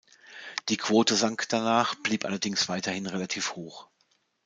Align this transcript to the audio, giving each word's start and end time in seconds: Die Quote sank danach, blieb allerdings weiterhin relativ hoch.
Die 0.69 0.77
Quote 0.77 1.13
sank 1.15 1.47
danach, 1.49 1.93
blieb 1.93 2.25
allerdings 2.25 2.67
weiterhin 2.67 3.05
relativ 3.05 3.55
hoch. 3.55 3.87